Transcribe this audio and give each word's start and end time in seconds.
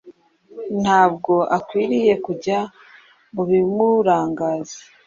Ntabwo 0.81 1.33
akwiriye 1.57 2.13
kujya 2.25 2.59
mu 3.33 3.41
bimurangaza. 3.49 4.77